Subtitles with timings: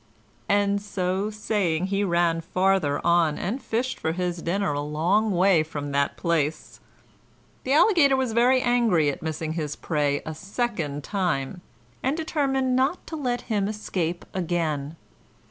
[0.49, 5.61] And so saying, he ran farther on and fished for his dinner a long way
[5.61, 6.79] from that place.
[7.65, 11.61] The Alligator was very angry at missing his prey a second time,
[12.01, 14.95] and determined not to let him escape again.